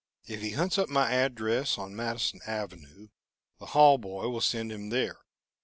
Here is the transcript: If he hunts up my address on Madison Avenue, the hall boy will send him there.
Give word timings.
If 0.27 0.41
he 0.41 0.53
hunts 0.53 0.79
up 0.79 0.89
my 0.89 1.11
address 1.11 1.77
on 1.77 1.95
Madison 1.95 2.39
Avenue, 2.47 3.09
the 3.59 3.67
hall 3.67 3.99
boy 3.99 4.29
will 4.29 4.41
send 4.41 4.71
him 4.71 4.89
there. 4.89 5.19